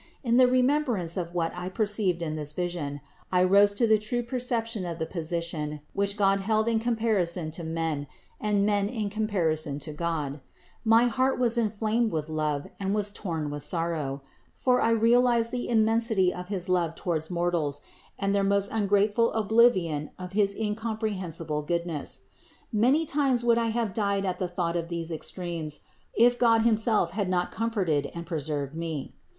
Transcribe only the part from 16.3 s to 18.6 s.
of his love towards mortals, and their